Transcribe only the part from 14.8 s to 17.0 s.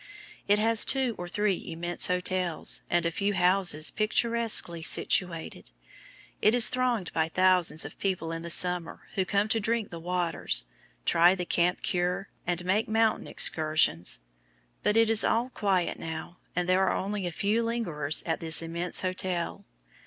but it is all quiet now, and there are